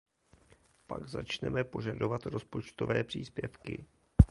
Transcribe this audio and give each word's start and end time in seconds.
Pak 0.87 1.07
začneme 1.07 1.63
požadovat 1.63 2.25
rozpočtové 2.25 3.03
příspěvky. 3.03 3.85